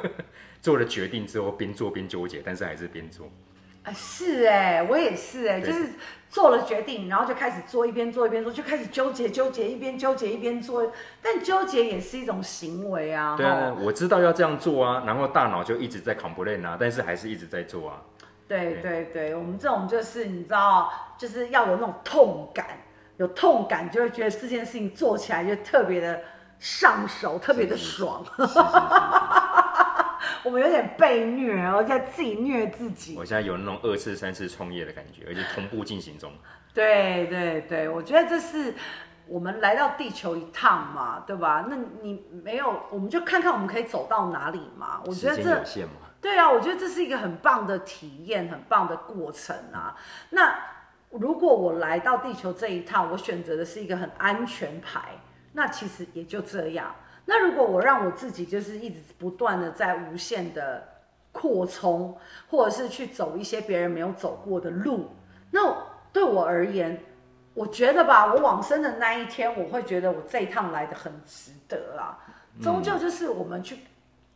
[0.60, 3.32] 做了决定之后边做边纠结，但是还是边做。
[3.94, 5.90] 是哎，我也是哎，就是
[6.28, 10.92] 做了决定，然后就开始做，一边做一边做，就开始纠结纠结，一边纠结一边做。
[11.22, 13.36] 但纠结也是一种行为啊。
[13.36, 18.02] 对啊，我知道要这样做啊，然后大脑就一直在 complain 啊，但是还是一直在做啊。
[18.48, 22.66] 对对对，我们这种就是你知道，就是要有那种痛感，
[23.16, 26.20] 有痛感就会觉得这件事情做起来就特别的
[26.58, 28.24] 上手，特别的爽。
[30.42, 33.16] 我们有点被虐，然后在自己虐自己。
[33.18, 36.32] 我现在有那种二次、三次创业的感觉，而且同步进行中。
[36.72, 38.74] 对对对，我觉得这是
[39.26, 41.66] 我们来到地球一趟嘛，对吧？
[41.70, 45.00] 那你没有，我们就看看我们可以走到哪里嘛。
[45.06, 45.88] 我觉得这，
[46.20, 49.96] 对啊，我觉得这是一个很棒的体验，很棒的过程啊。
[50.30, 50.54] 那
[51.10, 55.00] 如果我来到地球这一趟，我选择的是一个很安全牌，
[55.52, 56.94] 那其实也就这样。
[57.28, 60.86] 那如果我让我自己就是一直不断的在无限的
[61.32, 62.16] 扩充，
[62.48, 65.10] 或者是去走一些别人没有走过的路，
[65.50, 65.76] 那
[66.12, 67.02] 对我而言，
[67.52, 72.16] 我觉得吧，我往生的那一天，我会觉得我这一趟来的很值得啊。
[72.62, 73.80] 终究就是我们去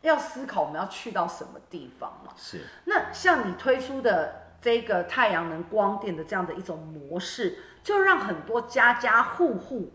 [0.01, 2.33] 要思考我们要去到什么地方嘛。
[2.35, 2.59] 是。
[2.83, 9.93] 那像你推出的这个太阳能光电的这样的一种模式，就让很多家家户户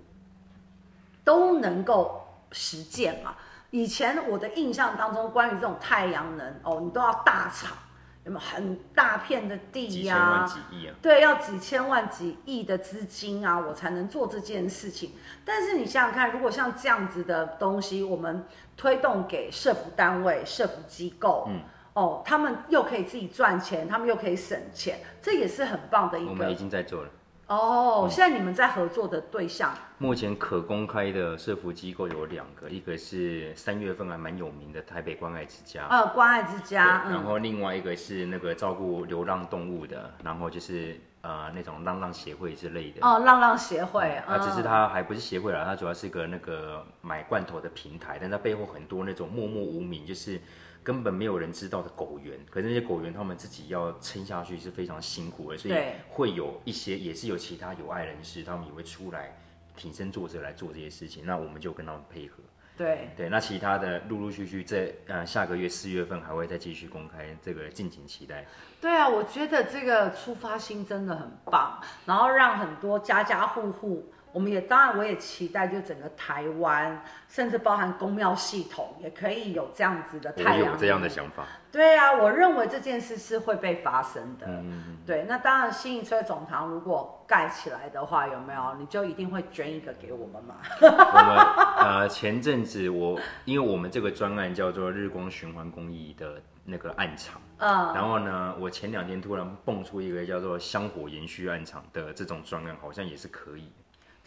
[1.22, 2.22] 都能够。
[2.52, 3.34] 实践嘛，
[3.70, 7.76] 以前我的印象当中，关于这种太阳能哦，你都要大厂，
[8.24, 9.88] 有没有很大片的地呀？
[9.90, 10.94] 几千万、几亿啊？
[11.02, 15.12] 对，要几千万、几亿的资金啊，我才能做这件事情。
[15.44, 18.44] 但是你想想看，如果像这样子的东西，我们
[18.76, 21.60] 推动给社服单位、社服机构，嗯，
[21.94, 26.30] 哦，他们又可以自己赚钱，他们又可以省钱，这也是很棒的一个。
[26.30, 27.10] 我们已经在做了。
[27.48, 43.06] 哦，现在你们在合作的对象，嗯、目前可公开的社服机构有两个，一个是三月份还蛮有名的台北关爱之家，呃，关爱之家，然后另外一个是那个照顾流浪动物的，然后就是呃那种浪浪协会之类的。
[43.06, 50.40] 哦，浪浪协会，啊、嗯，只是它还不是协会啦，它主要是一个那个买罐头的平台，但它背后很多那种默默无名，就是。
[50.86, 55.74] 根本没有人知道的狗源，可是那些狗源他们自己要撑下去是非常辛苦的，所以
[56.08, 59.36] 会有一些也是有其他有爱人士，他们也会出来
[59.76, 62.36] 挺身作则来做这些事情，那我们就跟他们配合。
[62.76, 68.46] 对对，那其他的陆陆续续在呃下个月四月份还会再继续公开，这个敬请期待。
[68.80, 80.66] 对啊，我觉得这个出发心真的很棒，然后让很多家家户户我们也当然我也期待，就整个台湾，甚至包含公庙系统，也可以有这样子的太阳。
[80.66, 81.46] 我有这样的想法。
[81.72, 84.46] 对啊，我认为这件事是会被发生的。
[84.46, 88.74] 嗯嗯对，那当然新一村总堂如果盖起来的话，有没有？
[88.78, 90.56] 你就一定会捐一个给我们嘛？
[90.80, 91.36] 我们
[91.78, 96.42] 呃前阵子我因为我们这个专案叫做日光循环公益的。
[96.68, 103.70] 那个暗场，嗯，然后呢，我前两天突然蹦出一个叫做香火延续暗场的这种专案，好像也是可以。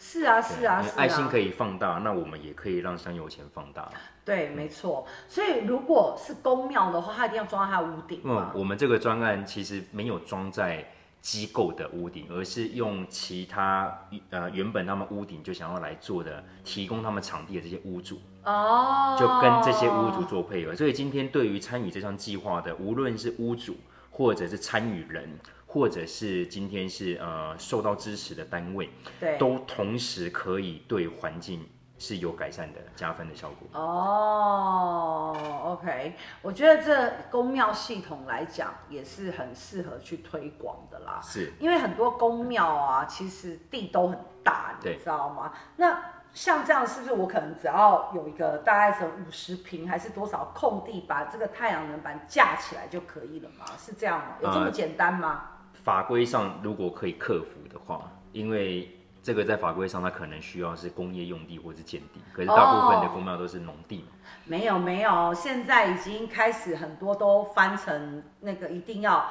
[0.00, 0.94] 是啊，是啊，是啊。
[0.96, 3.88] 爱心可以放大，那我们也可以让香油钱放大。
[4.24, 5.06] 对，没错。
[5.28, 8.22] 所以如果是公庙的话，它一定要装在屋顶。
[8.24, 10.84] 嗯，我们这个专案其实没有装在。
[11.22, 13.94] 机构的屋顶，而是用其他
[14.30, 20.74] 呃原本他们屋顶就想要来做的，提供他们场地的这些屋主哦，就跟这些屋主做配合。
[20.74, 23.76] 所以今天对于参与这项计划的，无论是屋主，
[24.10, 25.38] 或者是参与人，
[25.72, 31.68] 或者是今天是呃受到支持的单位，对，都同时可以对环境。
[32.02, 35.36] 是有改善的，加分的效果哦。
[35.36, 41.20] Oh, OK，我觉得这公庙系统来讲也是很适合去推广的啦。
[41.22, 45.52] 是，因为很多公庙啊，其实地都很大，你知道吗？
[45.76, 46.02] 那
[46.32, 53.66] 像这样，是不是我可能只要有一个大概是五十平还是多少空地，把这个太阳能板架起来就可以了吗？
[53.78, 54.36] 是这样吗？
[54.40, 55.42] 有这么简单吗？
[55.42, 58.88] 呃，法规上如果可以克服的话，因为。
[59.22, 64.06] 这个在法规上，它可能需要是工业用地或是建地，可是大部分的公庙都是农地嘛。
[64.14, 69.22] 哦，没有没有，现在已经开始很多都翻成那个一定要。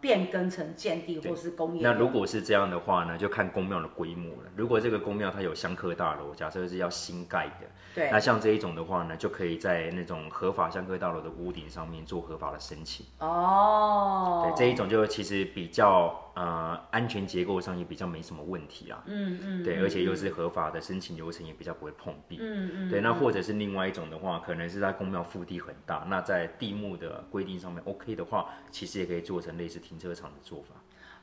[0.00, 1.82] 变更成建地或是工业。
[1.82, 4.50] 那如果是这样的话呢，就看公庙的规模了。
[4.56, 13.06] 如果这个公庙它有香客大楼，假设是要新盖的，对，那像这一种的话呢，就可以在那种合法香客大楼的屋顶上面做合法的申请。
[13.18, 19.02] 哦，对，这一种就其实比较呃安全结构上也比较没什么问题啊。
[19.06, 19.64] 嗯嗯。
[19.64, 22.38] 对，而且又是合法的申请流程，也比较不会碰壁。
[22.40, 22.90] 嗯嗯。
[22.90, 29.78] 对，那或者是另外一种的话，可能是在公庙腹地很大，那在地目的规定上面 OK 的话，其实也可以做成类似。
[29.78, 30.74] 停车场的做法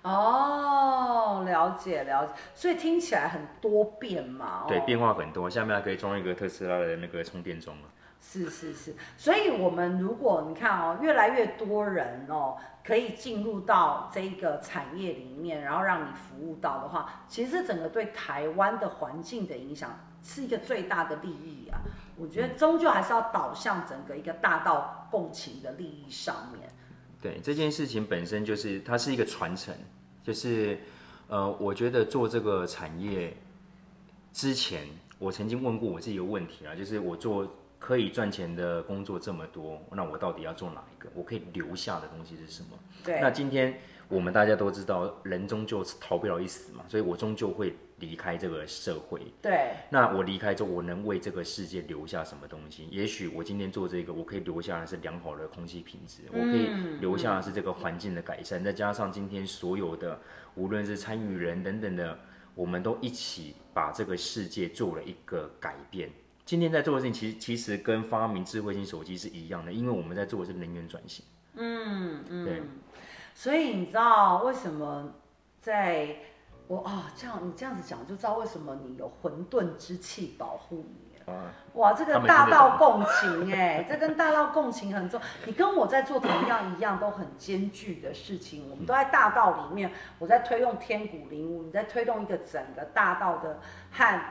[0.10, 4.64] 哦，了解了解，所以听起来很多变嘛。
[4.64, 5.50] 哦、对，变化很多。
[5.50, 7.90] 下面还可以装一个特斯拉的那个充电桩了。
[8.36, 21.80] 是是是，所以我们如果你看哦，越来越多人哦，可以进入到这个产业里面，然后让你服务到的话，其实整个对台湾的环境的影响是一个最大的利益啊。
[22.18, 26.70] 我觉得终究还是要导向整个一个大道共情的利益上面。
[27.22, 29.74] 对这件事情本身就是它是一个传承，
[30.22, 30.78] 就是
[31.28, 33.36] 呃，我觉得做这个产业
[34.32, 37.50] 之前，我曾经问过我自己一个问题啊，就是我做
[37.86, 41.08] 可以赚钱的工作这么多，那我到底要做哪一个？
[41.14, 42.70] 我可以留下的东西是什么？
[43.04, 47.76] 对，那今天我们大家都知道，人终究逃不了一死嘛，所以我终究会。
[48.00, 52.86] 离开这个社会，对，那我离开之后，我能为这个世界留下什么东西？
[52.92, 60.20] 也许我今天做这个，我可以留下的是良好的空气品质，嗯、我可以留下的是这个环境的改善，嗯、再加上今天所有的，
[60.56, 62.20] 无论是参与人等等的，
[62.54, 66.10] 我们都一起把这个世界做了一个改变。
[66.46, 71.26] 今天在做的事情，其实其实跟发明智慧型手机是一样的，因为我们在做的是能源转型。
[71.56, 72.62] 嗯嗯，对，
[73.34, 75.12] 所以你知道为什么
[75.60, 76.16] 在？
[76.68, 81.32] 我啊、哦，这样你这样子讲，就知道为什么你有混沌之气保护你。
[81.32, 85.22] 啊、哇，这个大道共情 哎，这跟大道共情很重。
[85.46, 93.60] 你跟我在做同样一样都很艰巨的事情，我们都在大道里面，我在推动天鼓灵物，你在推动一个整个大道的
[93.92, 94.22] 和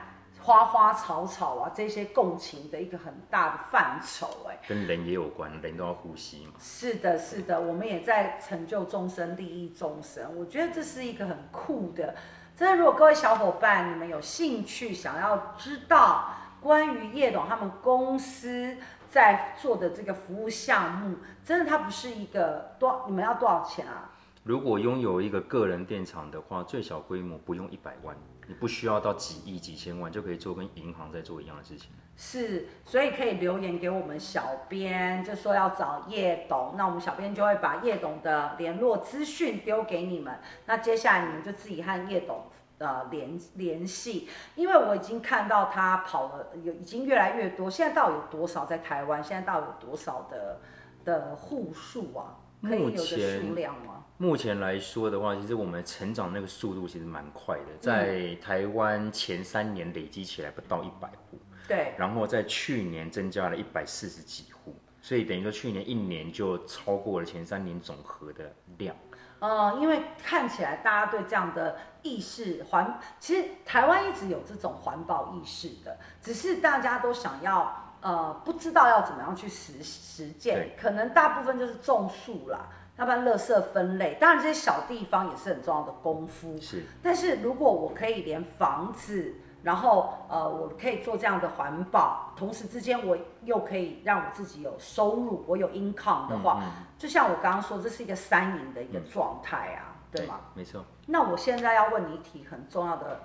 [0.45, 4.55] 花花草草啊这些共情的一个很大的范畴哎。
[4.67, 6.53] 跟人也有关，人都要呼吸嘛。
[6.59, 10.37] 是的，是的，我们也在成就众生，利益众生。
[10.37, 12.13] 我觉得这是一个很酷的。
[12.55, 16.29] 真的，如果各位小伙伴你们有兴趣，想要知道
[16.61, 18.77] 关于叶董他们公司
[19.09, 24.11] 在做的这个服务项目，真的它不是一个多，你们要多少钱啊？
[24.43, 28.15] 如果拥有一个个人电厂的话，最小规模不用一百万，
[28.47, 31.91] 你不需要到几亿、几千万就可以做跟银行在做一样的事情。
[32.17, 40.39] 是，所以可以留言给我们小编，就说要找叶董，那我们小编就会把叶董的联络资讯丢给你们。
[40.65, 42.45] 那接下来你们就自己和叶董
[42.77, 49.21] 呃联联系，因为我已经看到他跑了有已经越来越多，现在到底有多少在台湾？
[49.21, 50.61] 现在到底有多少的
[51.03, 52.37] 的户数啊？
[52.61, 53.94] 可以有个数量吗？
[54.17, 61.37] 目前来说的话，其实我们成长那个速度其实蛮快的，在台湾前三年累积起来不到一百户。
[61.67, 68.95] 对，然后在去年增加了一百四十几户，所以等于说去年一年就超过了前三年总和的量。
[69.39, 86.57] 呃，因为看起来大家对这样的意识环，其实台湾一直有这种环保意识的，只是大家都想要呃不知道要怎么样去实实践，可能大部分就是种树啦，要不然垃圾分类，当然这些小地方也是很重要的功夫。
[86.59, 89.35] 是，但是如果我可以连房子。
[89.65, 100.39] 然后，呃，我可以做这样的环保，同时之间我又可以让我自己有收入，我有 income 的话，嗯嗯、就像我刚刚说，这是一个三赢的一个状态啊，嗯、对吗？
[100.53, 100.85] 对，没错。
[101.07, 103.19] 那我现在要问你一题很重要的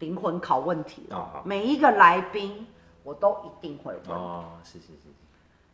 [0.00, 2.66] 灵魂拷问题哦，每一个来宾
[3.04, 4.18] 我都一定会问。
[4.18, 5.08] 哦，是是是。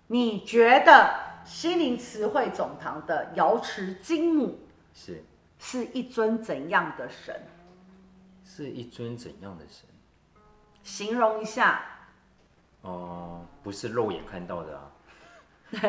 [0.08, 1.14] 你觉得
[1.44, 4.58] 心灵词汇总堂的瑶池金母
[4.94, 5.22] 是
[5.58, 7.34] 是一尊怎样的神？
[8.44, 9.88] 是一尊怎样的神？
[10.82, 11.82] 形容一下，
[12.82, 14.90] 哦、呃，不是肉眼看到的啊。
[15.70, 15.80] 对，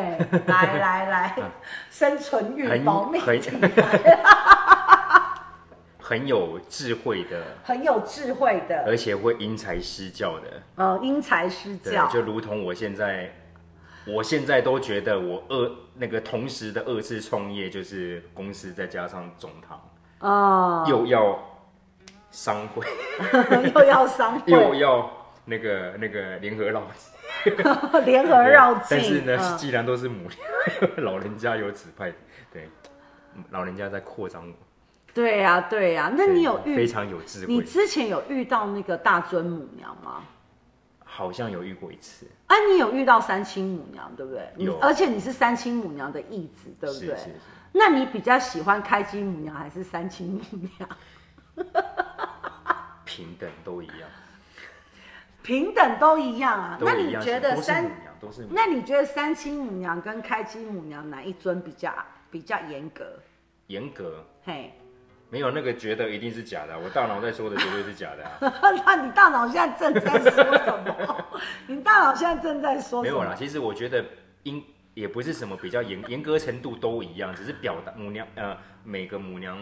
[0.47, 1.37] 来来来，
[1.91, 3.39] 生存欲、保命很
[5.99, 10.63] 很有智慧的，很有智慧的，而且会因材施教的。
[10.75, 13.33] 哦，因材施教，就如同我现在，
[14.07, 19.81] 我现在都觉得我二那个同时的二次创业，就是公司再加上总堂，
[20.19, 21.39] 哦，又要。
[22.31, 22.85] 商会
[23.73, 25.09] 又要商会 又要
[25.45, 26.81] 那个那个联合绕
[27.45, 27.55] 境，
[28.03, 28.83] 联合绕境。
[28.89, 30.27] 但是呢，嗯、既然都是母
[30.97, 32.11] 老人家有指派，
[32.51, 32.67] 对，
[33.51, 34.53] 老人家在扩张我。
[35.13, 36.13] 对呀、啊，对呀、啊。
[36.13, 37.53] 那你有遇非常有智慧？
[37.53, 40.21] 你之前有遇到那个大尊母娘吗？
[41.15, 42.27] 好像有遇过一次。
[42.47, 44.51] 啊，你有遇到三清母娘，对不对？
[44.57, 44.77] 有。
[44.79, 47.07] 而且你是三清母娘的义子，对不对？
[47.15, 47.35] 是是是。
[47.71, 50.89] 那你比较喜欢开基母娘还是三清母娘？
[53.05, 54.09] 平等都一样，
[55.41, 56.77] 平等都一样啊。
[56.81, 57.89] 那你觉得三，
[58.49, 61.93] 那你觉得三清母娘跟开基母娘哪一尊比较
[62.29, 63.05] 比较严格？
[63.67, 64.25] 严格？
[64.43, 64.73] 嘿，
[65.29, 68.53] 没有那个觉得一定是假的，我大脑在说的绝对是假的啊。
[68.85, 71.25] 那你大脑现在正在说什么？
[71.67, 73.01] 你大脑现在正在说什么？
[73.03, 74.05] 没有啦，其实我觉得
[74.43, 74.63] 应
[74.93, 79.57] 也不是什么比较严严格程度都一样，只是表达母娘呃每个母娘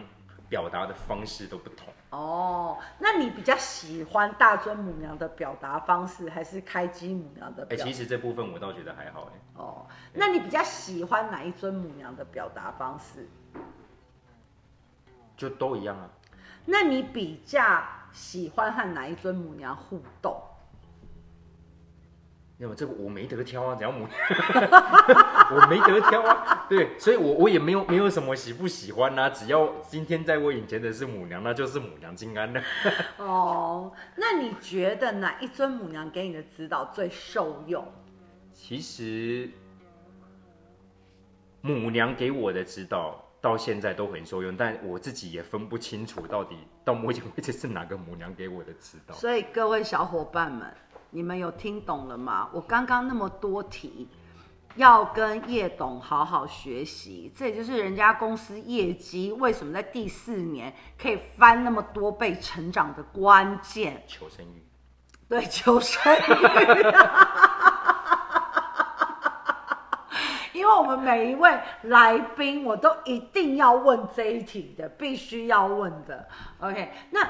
[0.48, 1.88] 表达的方式都不同。
[2.12, 7.76] 哦，那你比较喜欢大尊母娘的表达方式，还是开基母娘的表？
[7.76, 9.40] 哎、欸，其实这部分我倒觉得还好哎。
[9.56, 13.28] 哦，那你比较喜欢哪一尊母娘的表达方式？
[15.36, 16.10] 就都一样啊。
[16.66, 20.42] 那你比较喜欢和哪一尊母娘互动？
[22.56, 24.10] 那么这个我没得挑啊，只要母娘，
[25.52, 26.66] 我没得挑啊。
[26.70, 32.64] 对，所以我我也没有没有什么喜不喜欢啊，只要今天在我眼前的是母娘，那就是母娘金安的。
[33.18, 37.86] 哦，那你觉得哪一尊母娘给你的指导最受用？
[38.54, 39.50] 其实
[41.60, 49.14] 母娘给我的指导到现在都很受用，但我自己也分不清楚到底到目前为止是哪个母娘给我的指导。
[49.14, 50.74] 所以各位小伙伴们。
[51.16, 52.50] 你们有听懂了吗？
[52.52, 54.10] 我刚刚那么多题，
[54.78, 64.04] 要跟叶董好好学习，这也就是人家公司业绩为什么在第四年可以翻那么多倍成长的关键。
[64.08, 64.64] 求生欲，
[65.30, 66.20] 对，求生欲。
[70.64, 76.26] 因为我们每一位来宾，我都一定要问这一题的，必须要问的。
[76.60, 77.30] OK，那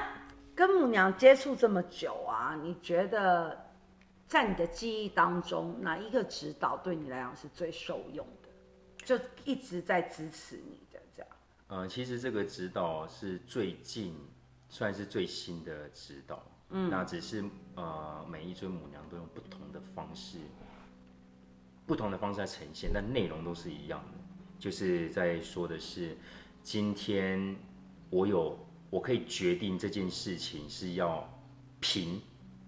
[0.54, 3.60] 跟母娘接触这么久啊，你觉得？
[4.26, 8.48] 在你的记忆当中，哪一个指导对你来讲是最受用的？
[9.04, 11.28] 就一直在支持你的这样。
[11.68, 14.16] 呃，其实这个指导是最近
[14.68, 16.42] 算是最新的指导。
[16.70, 17.44] 嗯，那只是
[17.76, 20.38] 呃，每一尊母娘都用不同的方式，
[21.86, 24.18] 不同的方式在呈现，但内容都是一样的。
[24.58, 26.16] 就是在说的是，
[26.62, 27.56] 今天
[28.08, 28.58] 我有，
[28.88, 31.28] 我可以决定这件事情是要
[31.80, 32.22] 平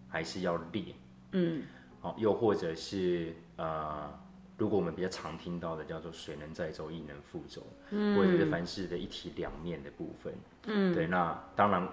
[0.08, 0.94] 还是要裂。
[1.32, 1.62] 嗯，
[2.00, 4.12] 好，又或者是呃，
[4.58, 11.88] 如果我们比较常听到的叫做“水能载舟，亦能覆舟”，嗯，或者是凡事的一体两面的部分，嗯，对，那当然，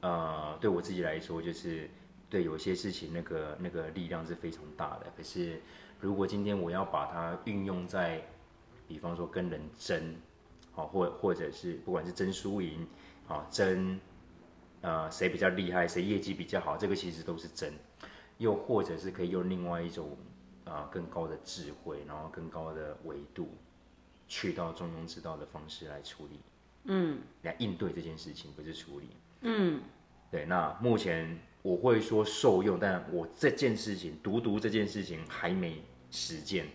[0.00, 1.88] 呃，对我自己来说，就是
[2.28, 5.06] 对有些事情那个那个力量是非常大的。
[5.16, 5.60] 可是，
[6.02, 8.20] 如果今天我要把它运用在，
[8.88, 10.16] 比方说跟人争，
[10.72, 12.84] 好，或或者是不管是争输赢，
[13.28, 14.00] 啊，争，
[14.80, 17.72] 呃，谁比较厉害，谁业绩比较好，这个其实都是争。
[18.38, 20.16] 又或者是可以用另外一种
[20.64, 23.48] 啊、呃、更高的智慧，然后更高的维度，
[24.26, 26.40] 去到中庸之道的方式来处理，
[26.86, 29.10] 嗯，来应对这件事情，不是处理，
[29.42, 29.80] 嗯，
[30.32, 30.46] 对。
[30.46, 35.80] 那目前我会说受用，但我这件事情，独独这件事情还没
[36.12, 36.66] 实践，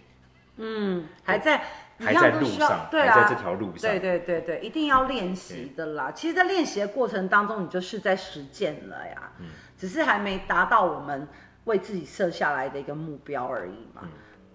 [0.58, 1.64] 嗯，还在，
[2.00, 6.12] 还在路上，对啊，还在这条路上，对对对对，一定要练习的啦。
[6.12, 9.46] 其实，在练习的过程当中，你就是在实践了呀，嗯，
[9.78, 11.26] 只是还没达到我们
[11.64, 14.02] 为自己设下来的一个目标而已嘛。
[14.02, 14.10] 嗯，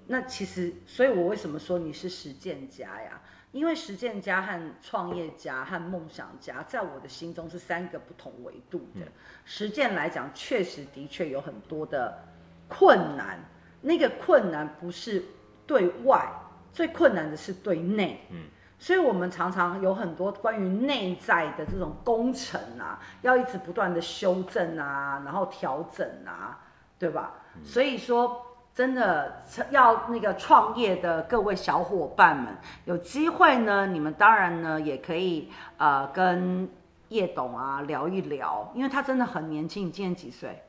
[0.09, 3.23] 那其实，所以我为什么说你是实践家呀？
[3.53, 9.07] 因为实践家和创业家和梦想家，在我的心中是三个不同维度的。
[9.45, 12.25] 实践来讲，确实的确有很多的
[12.67, 13.39] 困难，
[13.83, 15.23] 那个困难不是
[15.67, 16.27] 对外，
[16.73, 18.27] 最困难的是对内。
[18.31, 18.45] 嗯，
[18.79, 26.59] 所以我们常常有很多关于内在的这种工程啊，要一直不断的修正啊，然后调整啊，
[26.99, 27.35] 对吧？
[27.63, 28.47] 所以说。
[28.75, 32.57] 真的要那个创业的各位小伙伴们，
[32.87, 36.67] 有机会呢，你们当然呢也可以呃跟
[37.11, 39.89] 叶董啊聊一聊，因为他真的很年轻。
[39.89, 40.63] 你今年几岁？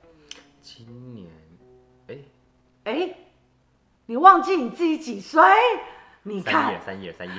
[0.61, 0.86] 今
[1.16, 1.42] 年，哎
[2.84, 3.15] 哎，
[4.05, 5.41] 你忘记你自己几岁？
[6.23, 7.34] 你看，三叶三叶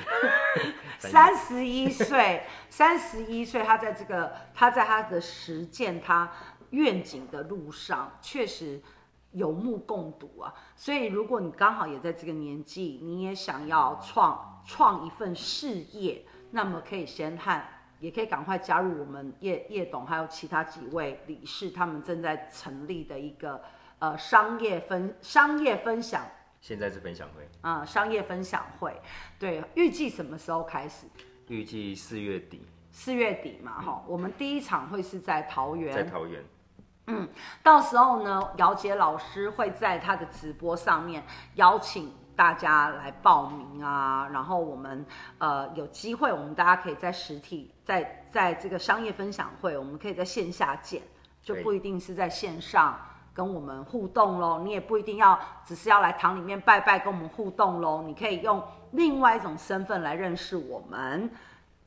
[0.99, 6.31] 三十一岁， 三十一岁，他在这个他在他的实践他
[6.69, 8.81] 愿景的路上，确实。
[9.31, 17.61] 有目共睹啊，所以如果你刚好也在这个年纪，你也想要创创一份事业，那么可以先和，
[17.99, 23.61] 也可以赶快加入我们叶叶董还有其他几位理事，他们正在成立的一个
[23.99, 26.25] 呃商业分商业分享，
[26.61, 27.47] 现在是分享会。
[27.61, 28.99] 啊、呃，商业分享会，
[29.39, 31.05] 对，预计什么时候开始？
[31.47, 36.43] 预计四月底，四月底嘛，哈、嗯，我们第一场会是在桃园，在桃园。
[37.07, 37.29] 嗯，
[37.61, 41.23] 到时候呢，姚杰老师会在他的直播上面
[41.53, 45.05] 邀请大家来报名啊，然后我们
[45.37, 51.03] 呃有机会，我们大家可以在实体，在在这个商业分享会，我们可以在线下见，
[51.43, 52.99] 就不一定是在线上
[53.35, 54.61] 跟我们互动喽。
[54.63, 61.29] 你也不一定要只是要来堂里面拜拜跟我们互动喽，你可以用另外一种身份来认识我们。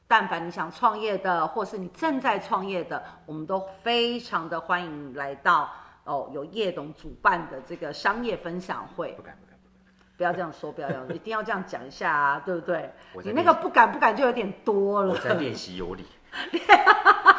[0.06, 5.70] 但凡你想创业的，或是你正在创业的，我们都非常的欢迎来到
[6.04, 9.12] 哦，由叶董主办的这个商业分享会。
[9.12, 12.90] 不敢不敢不敢，不要这样说，不要这样， 一定要这样讲一下啊，对不对？
[13.22, 15.12] 你那个不敢不敢就有点多了。
[15.12, 16.06] 我在练习有理。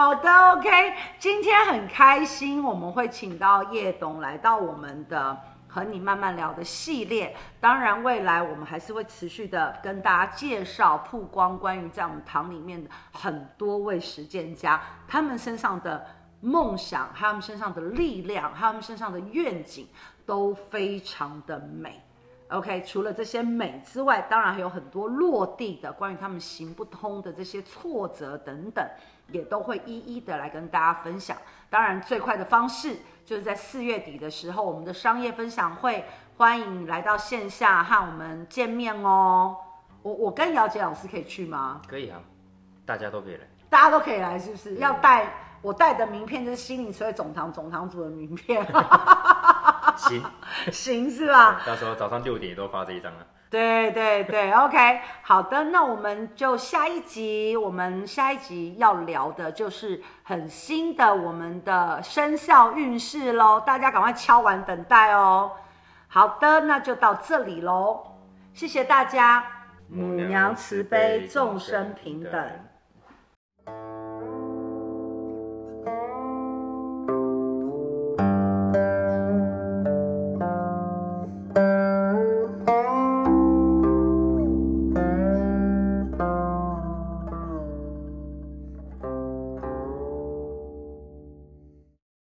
[0.00, 5.38] 好的，OK，今天很开心，我们会请到叶董来到我们的。
[5.68, 16.04] 和你慢慢聊的系列，当然未来我们还是会持续的跟大家介绍、曝光关于在我们堂里面的很多位实践家，他们身上的
[16.40, 19.86] 梦想，他们身上的力量，他们身上的愿景，
[20.24, 22.02] 都非常的美。
[22.48, 28.84] OK，除了这些美之外，当然还有很多落地的关于他们行不通的这些挫折等等，
[29.32, 31.36] 也都会一一的来跟大家分享。
[31.68, 36.04] 当然，最快的方式就是在四月底的时候，我们的商业分享会，
[36.36, 39.56] 欢迎来到线下和我们见面哦。
[40.02, 41.80] 我我跟姚杰老师可以去吗？
[41.86, 42.20] 可以啊，
[42.84, 43.42] 大家都可以来。
[43.68, 44.74] 大家都可以来，是不是？
[44.76, 48.66] 要带我带的名片就是心灵词汇总堂总堂主的名片。
[49.96, 50.24] 行
[50.72, 51.60] 行是吧？
[51.66, 53.26] 到时候早上六点也都发这一张啊。
[53.50, 65.50] 对对对，OK，好的，那我们就下一集，我们下一集要聊的就是很新的我们的生肖运势喽，大家赶快敲完等待哦。
[66.06, 68.00] 好的，那就到这里喽，
[68.54, 69.44] 谢谢大家。
[69.88, 72.69] 母娘慈悲，众生平等。